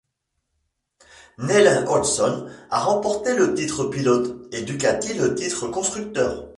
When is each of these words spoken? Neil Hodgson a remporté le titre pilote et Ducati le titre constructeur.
Neil 1.37 1.83
Hodgson 1.87 2.47
a 2.71 2.83
remporté 2.83 3.35
le 3.35 3.53
titre 3.53 3.83
pilote 3.83 4.47
et 4.51 4.63
Ducati 4.63 5.13
le 5.13 5.35
titre 5.35 5.67
constructeur. 5.67 6.49